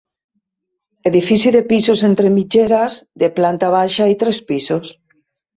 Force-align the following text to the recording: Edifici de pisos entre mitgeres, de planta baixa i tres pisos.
Edifici 1.09 1.51
de 1.57 1.61
pisos 1.73 2.03
entre 2.09 2.33
mitgeres, 2.39 2.97
de 3.25 3.31
planta 3.39 3.73
baixa 3.79 4.11
i 4.15 4.21
tres 4.25 4.45
pisos. 4.51 4.99